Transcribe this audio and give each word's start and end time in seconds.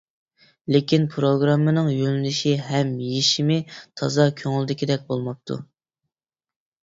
لېكىن 0.75 1.03
پىروگراممىنىڭ 1.15 1.89
يۆنىلىشى 1.95 2.53
ھەم 2.69 2.89
يېشىمى 3.09 3.57
تازا 4.01 4.25
كۆڭۈلدىكىدەك 4.41 5.03
بولماپتۇ. 5.11 5.59